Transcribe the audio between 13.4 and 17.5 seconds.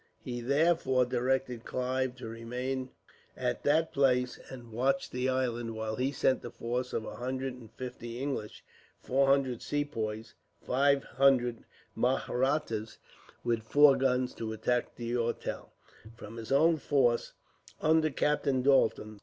with four guns, to attack D'Auteuil; from his own force,